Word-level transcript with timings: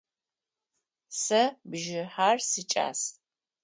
Сэ 1.21 1.41
бжыхьэр 1.69 2.37
сикӏас. 2.49 3.01